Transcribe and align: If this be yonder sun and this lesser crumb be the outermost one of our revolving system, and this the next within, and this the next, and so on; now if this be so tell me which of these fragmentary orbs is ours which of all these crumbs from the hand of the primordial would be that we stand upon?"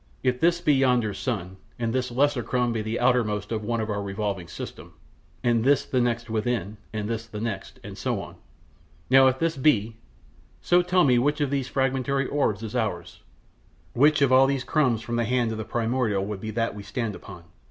If 0.23 0.39
this 0.39 0.61
be 0.61 0.73
yonder 0.73 1.13
sun 1.13 1.57
and 1.77 1.93
this 1.93 2.09
lesser 2.09 2.41
crumb 2.41 2.73
be 2.73 2.81
the 2.81 2.99
outermost 2.99 3.51
one 3.51 3.79
of 3.79 3.91
our 3.91 4.01
revolving 4.01 4.47
system, 4.47 4.93
and 5.43 5.63
this 5.63 5.85
the 5.85 6.01
next 6.01 6.27
within, 6.27 6.77
and 6.91 7.07
this 7.07 7.27
the 7.27 7.39
next, 7.39 7.79
and 7.83 7.95
so 7.95 8.19
on; 8.19 8.37
now 9.11 9.27
if 9.27 9.37
this 9.37 9.55
be 9.55 9.97
so 10.59 10.81
tell 10.81 11.03
me 11.03 11.19
which 11.19 11.39
of 11.39 11.51
these 11.51 11.67
fragmentary 11.67 12.25
orbs 12.25 12.63
is 12.63 12.75
ours 12.75 13.21
which 13.93 14.23
of 14.23 14.31
all 14.31 14.47
these 14.47 14.63
crumbs 14.63 15.03
from 15.03 15.17
the 15.17 15.23
hand 15.25 15.51
of 15.51 15.59
the 15.59 15.63
primordial 15.65 16.25
would 16.25 16.41
be 16.41 16.49
that 16.49 16.73
we 16.73 16.81
stand 16.81 17.13
upon?" 17.13 17.43